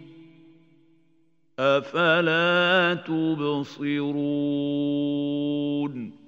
[1.59, 4.51] أفلا تبصرون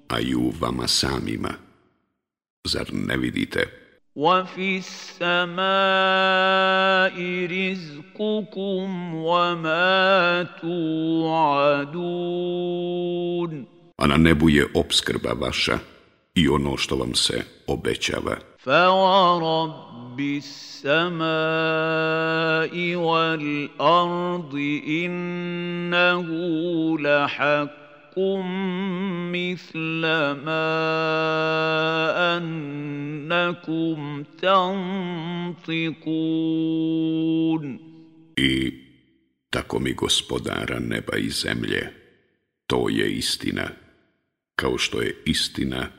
[0.09, 1.55] a i u vama samima.
[2.65, 3.67] Zar ne vidite?
[4.17, 5.63] وفي السماء
[7.47, 12.03] رزقكم وما توعدون
[13.99, 15.79] A na nebu je obskrba vaša
[16.35, 18.37] i ono što vam se obećava.
[18.59, 19.83] فورب
[20.13, 20.21] رب
[22.64, 24.56] السماء والارض
[24.88, 26.28] انه
[27.00, 28.20] لحق
[29.30, 30.02] مثل
[30.46, 30.78] ما
[32.38, 35.98] انكم تنطقون
[38.40, 38.74] I
[39.50, 41.94] tako mi gospodara neba i zemlje,
[42.68, 43.70] to je istina,
[44.56, 45.90] kao što je istina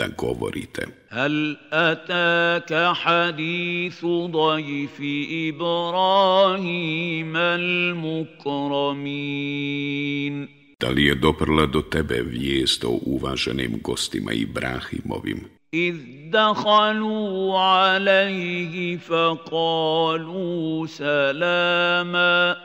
[0.00, 0.86] da govorite.
[1.10, 5.00] هل اتاك حديث ضيف
[5.54, 9.06] ابراهيم المكرمين
[10.78, 15.40] Da li je doprla do tebe vijest o uvaženim gostima Ibrahimovim,
[15.74, 15.96] اذ
[16.30, 22.56] دخلوا عليه فقالوا سلاما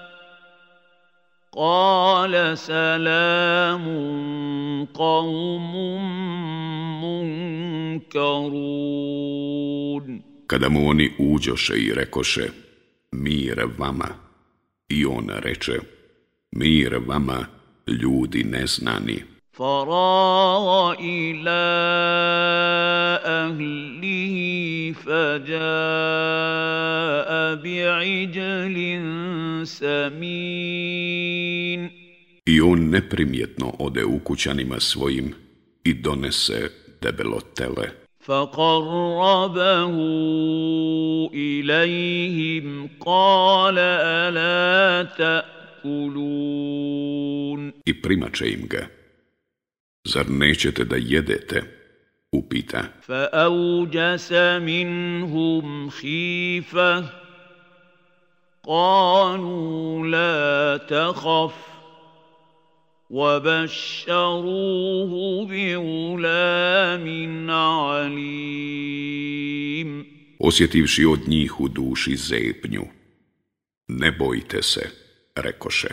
[1.55, 3.85] قال سلام
[4.93, 5.75] قوم
[8.01, 8.91] منكرون
[10.51, 12.49] kada mu oni uđoše i rekoše,
[13.11, 14.07] mir vama,
[14.89, 15.79] i on reče,
[16.51, 17.45] mir vama,
[17.87, 19.23] ljudi neznani.
[19.56, 21.64] فراغ إلى
[23.24, 24.36] اهله
[24.92, 25.56] فجاء
[27.64, 28.76] بعجل
[29.66, 31.26] سمين
[32.48, 35.34] I on neprimjetno ode u kućanima svojim
[35.84, 36.70] i donese
[37.02, 37.90] debelo tele.
[38.20, 39.90] فقربه
[41.34, 46.56] اليهم قال الا تاكلون
[47.86, 48.86] I primače im ga.
[50.05, 51.63] Zar nećete da jedete?
[52.31, 52.83] Upita.
[53.01, 54.31] فاوجس
[54.61, 57.09] منهم خيفه
[58.63, 61.53] قالوا لا تخف
[63.09, 65.11] وبشروه
[65.45, 69.31] بغلام عليم
[70.39, 72.85] Osjetivši od njih u duši zepnju.
[73.87, 74.89] Ne bojte se,
[75.35, 75.89] rekoše.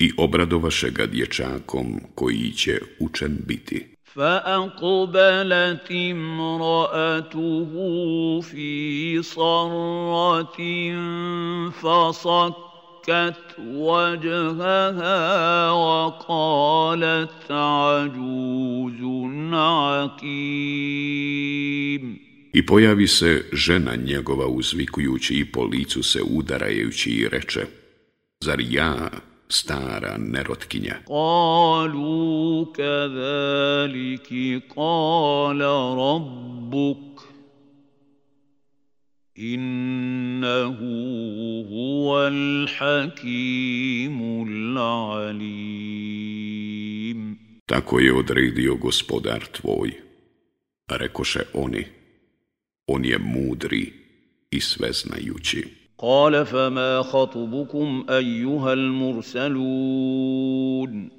[0.00, 3.96] I obradovaše ga dječakom koji će učen biti.
[4.16, 7.72] فأقبلت امرأته
[8.40, 10.56] في صرة
[11.70, 15.20] فصكت وجهها
[15.70, 19.00] وقالت عجوز
[19.52, 20.86] عقيم
[22.52, 27.66] I pojavi se žena njegova uzvikujući i po licu se udarajući i reče,
[28.44, 29.10] zar ja,
[29.51, 30.95] stara nerotkinja.
[31.07, 37.21] Kalu kadaliki kala rabbuk
[39.35, 40.91] innahu
[41.69, 45.51] huval hakimul alim.
[47.65, 49.91] Tako je odredio gospodar tvoj.
[50.89, 51.85] Rekoše oni,
[52.87, 53.93] on je mudri
[54.51, 55.80] i sveznajući.
[56.00, 59.56] قال فما خطبكم ايها المرسلون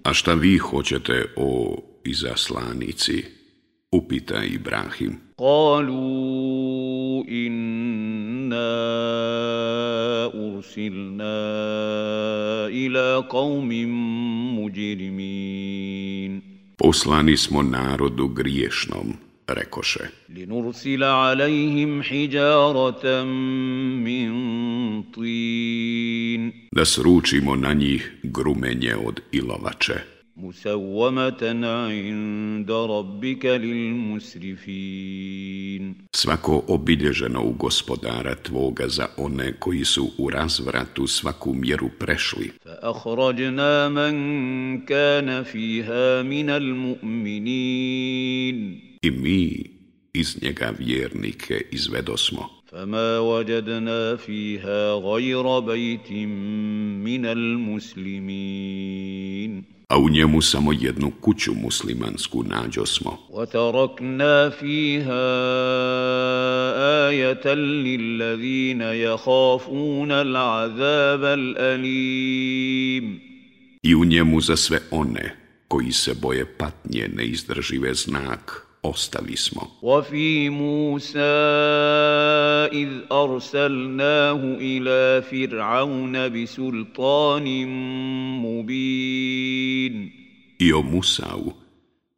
[0.04, 3.24] A šta vi hoćete o izaslanici?
[3.92, 5.20] Upita Ibrahim.
[5.38, 8.68] قالوا انا
[10.34, 11.38] ارسلنا
[12.68, 13.70] الى قوم
[14.60, 16.42] مجرمين
[16.78, 19.14] Poslani smo narodu griješnom,
[19.47, 20.01] rekoše.
[20.29, 23.29] Linursila alaihim hijaratan
[24.03, 24.33] min
[25.15, 26.53] tin.
[26.73, 29.95] Da sručimo na njih grumenje od ilovače.
[30.37, 35.95] Musawwamatan inda rabbika lil musrifin.
[36.13, 42.51] Svako obilježeno u gospodara tvoga za one koji su u razvratu svaku mjeru prešli.
[42.63, 48.13] Fa akhrajna man kana fiha min al mu'minin
[49.03, 49.71] i mi
[50.13, 52.49] iz njega vjernike izvedosmo.
[52.71, 56.31] Fama wajadna fiha gajra bejtim
[57.03, 58.93] minal muslimin.
[59.89, 63.19] A u njemu samo jednu kuću muslimansku nađo smo.
[63.33, 65.23] Watarakna fiha
[67.09, 73.21] ajatan lillazina jahafuna l'azaba l'alim.
[73.83, 75.37] I u njemu za sve one
[75.69, 79.68] koji se boje patnje neizdržive znak ostavi smo.
[79.82, 81.20] وفي موسى
[82.74, 87.68] اذ ارسلناه الى فرعون بسلطان
[88.42, 90.12] مبين
[90.60, 91.54] I o Musau,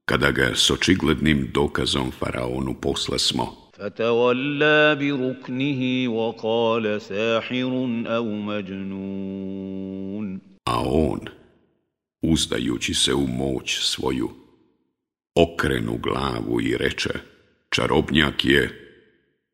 [0.05, 7.71] kada ga s očiglednim dokazom faraonu posla smo, فتولى بركنه وقال ساحر
[8.07, 9.69] او مجنون
[10.69, 11.19] a on,
[12.21, 14.29] uzdajući se u moć svoju,
[15.35, 17.13] okrenu glavu i reče,
[17.69, 18.69] čarobnjak je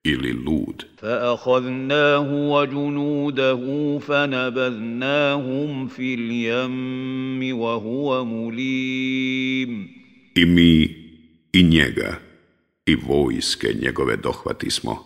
[0.04, 0.86] ili lud.
[0.98, 3.62] فأخذناه وجنوده
[4.00, 9.88] فنبذناهم في اليم وهو مليم
[10.36, 10.96] I mi
[11.54, 12.20] i njega
[12.86, 15.04] i vojske njegove dohvatismo,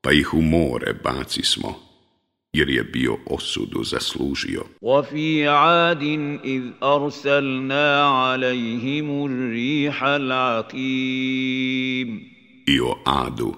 [0.00, 1.74] pa ih u more bacismo,
[2.54, 4.64] jer je bio osudu zaslužio.
[4.82, 6.02] وفي عاد
[6.44, 11.54] إذ أرسلنا عليهم الريح العقيم
[12.66, 13.54] I o Adu,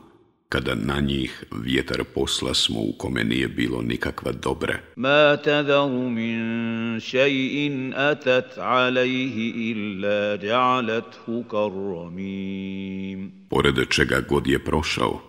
[0.49, 4.79] kada na njih vjetar posla smo u kome nije bilo nikakva dobra.
[4.97, 15.21] ما تذر من شيء أتت عليه إلا جعلته كالرميم Pored čega god je prošao,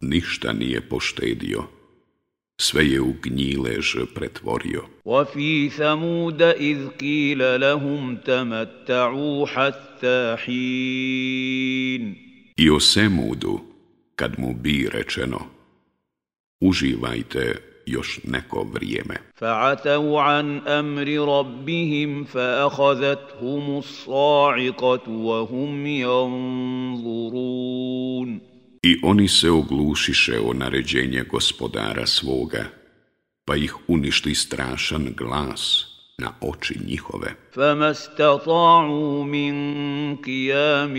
[0.00, 1.64] ništa nije poštedio.
[2.60, 4.82] Sve je u gnjilež pretvorio.
[5.04, 12.14] وفي ثمود إذ قيل لهم تمتعوا حتى حين
[12.56, 13.60] I o Semudu,
[14.16, 15.40] kad mu bi rečeno,
[16.60, 19.16] uživajte još neko vrijeme.
[19.34, 27.24] فعتوا عن أمر ربهم فأخذتهم الصاعقة وهم ينظرون
[28.82, 32.64] I oni se oglušiše o naređenje gospodara svoga,
[33.44, 37.34] pa ih uništi strašan glas na oči njihove.
[37.52, 39.54] فما استطاعوا من
[40.16, 40.94] قيام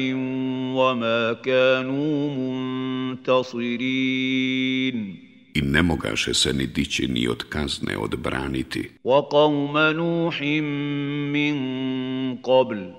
[0.76, 2.30] وما كانوا
[3.46, 5.26] منتصرين
[5.56, 8.90] I ne mogaše se ni dići ni od kazne odbraniti.
[9.04, 10.42] وقوم نوح
[11.34, 11.56] من
[12.38, 12.92] قبل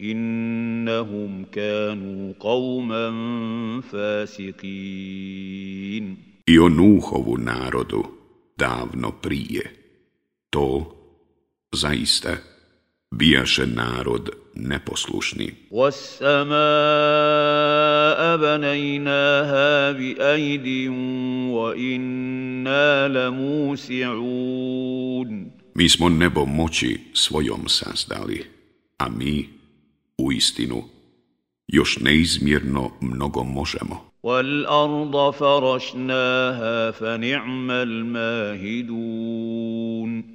[0.00, 3.10] إنهم كانوا قوما
[4.86, 6.16] فاسقين
[6.48, 8.04] I o Nuhovu narodu
[8.58, 9.70] davno prije.
[10.50, 10.96] To,
[11.72, 12.36] zaista,
[13.10, 15.54] bijaše narod neposlušni.
[15.70, 16.36] والسماء
[18.36, 20.88] بنيناها بأيد
[21.50, 24.56] وإنا لموسعون
[25.74, 28.44] Mi smo nebo moći svojom sazdali,
[28.98, 29.48] a mi,
[30.20, 30.82] u istinu,
[31.68, 34.06] još neizmjerno mnogo možemo.
[34.26, 38.96] والأرض فرشناها فنعم الماهدون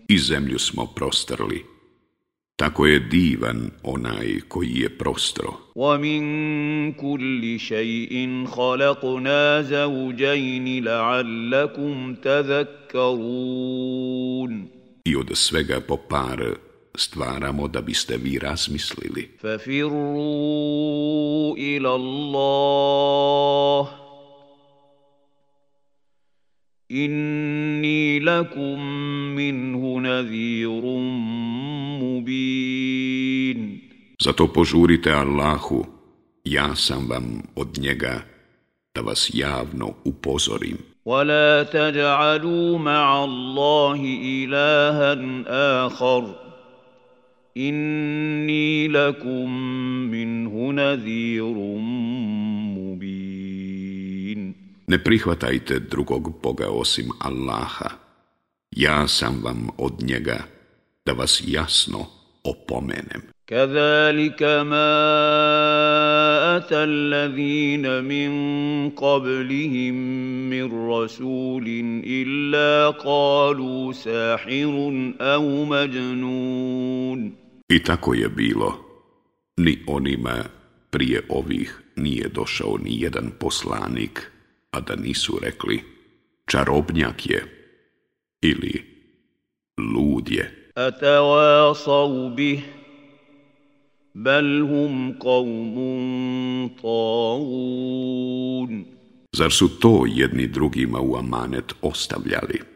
[0.09, 1.65] I zemlju smo prostrli.
[2.55, 5.53] Tako je divan onaj koji je prostro.
[5.75, 6.21] ومن
[6.93, 13.71] كل شيء خلقنا زوجين لعلكم تذكرون
[15.05, 16.64] I od svega po par
[16.95, 19.29] stvaramo da biste vi razmislili.
[19.39, 20.77] ففروا
[21.57, 23.89] إلى الله
[26.91, 28.79] إني لكم
[29.35, 30.81] منه نذير
[32.01, 33.81] مبين
[34.21, 35.85] Zato požurite Allahu,
[36.43, 38.21] ja sam vam od njega
[38.95, 40.77] da vas javno upozorim.
[41.05, 45.17] ولا تجعلوا مع الله إلها
[45.85, 46.44] آخر
[47.57, 49.51] إني لكم
[50.11, 51.53] منه نذير
[52.77, 53.51] مبين
[54.91, 57.89] Ne prihvatajte drugog Boga osim Allaha.
[58.71, 60.43] Ja sam vam od njega
[61.05, 62.05] da vas jasno
[62.43, 63.21] opomenem.
[63.51, 64.91] كذلك ما
[66.57, 68.31] أتى الذين من
[68.89, 69.95] قبلهم
[70.49, 71.65] من رسول
[72.07, 77.33] إلا قالوا ساحر أو مجنون
[77.68, 78.74] I tako je bilo.
[79.56, 80.44] Ni onima
[80.90, 84.30] prije ovih nije došao ni jedan poslanik,
[84.70, 85.82] a da nisu rekli,
[86.46, 87.44] čarobnjak je
[88.42, 88.84] ili
[89.94, 90.70] lud je.
[90.74, 92.64] Atawasau bih,
[94.14, 98.84] bel hum kavmun taun.
[99.32, 102.75] Zar su to jedni drugima u amanet ostavljali?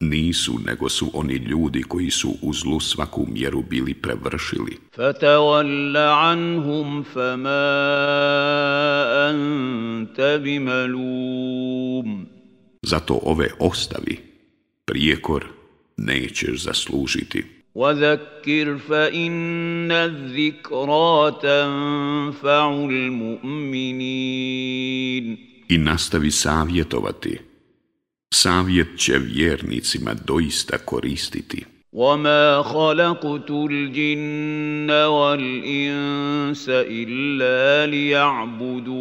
[0.00, 4.78] Nisu, nego su oni ljudi koji su u zlu svaku mjeru bili prevršili.
[4.92, 7.70] فتول عنهم فما
[9.30, 12.26] أنت بملوم
[12.82, 14.18] Zato ove ostavi,
[14.84, 15.44] prijekor
[15.96, 17.44] nećeš zaslužiti.
[17.74, 22.74] وذكر فإن الذكرى تنفع
[24.12, 25.36] المؤمنين
[25.68, 27.38] I nastavi savjetovati.
[28.33, 31.65] Savjet će vjernicima doista koristiti.
[31.97, 38.97] وما خلقت الجن والإنس إلا ليعبدون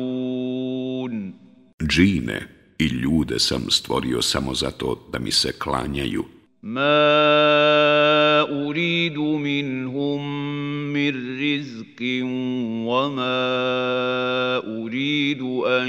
[1.83, 6.25] Džine i ljude sam stvorio samo zato da mi se klanjaju.
[6.63, 10.23] ما أريد منهم
[10.93, 12.03] من رزق
[12.91, 13.47] وما
[14.83, 15.89] أريد أن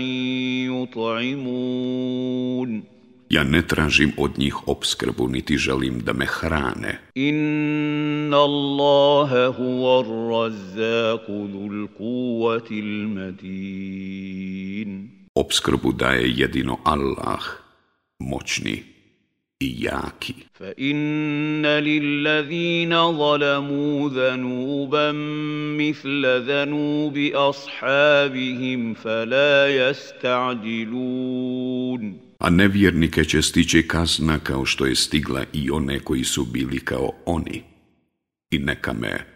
[0.70, 2.47] يطعمون
[3.30, 7.00] Ja ne tražim od njih obskrbu, niti želim da me hrane.
[7.16, 15.10] Inna Allahe huwa razzaku dhul kuvatil medin.
[15.36, 17.42] Obskrbu daje jedino Allah,
[18.20, 18.84] moćni
[19.60, 20.34] i jaki.
[20.58, 25.16] Fa inna lillazina zalamu dhanuban
[25.78, 35.71] mithla dhanubi ashabihim fala yasta'jilun A nevjernike će stići kazna kao što je stigla i
[35.71, 37.63] one koji su bili kao oni.
[38.51, 39.27] I neka me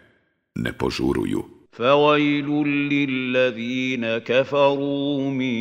[0.55, 1.57] ne požuruju.
[1.77, 2.49] فويل
[2.93, 5.57] للذين كفروا من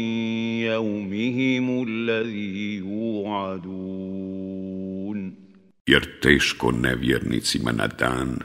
[0.72, 4.16] يومهم الذي يوعدون
[5.86, 8.38] Jer teško nevjernicima na dan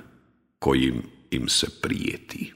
[0.60, 1.02] kojim
[1.32, 2.54] im se prijeti.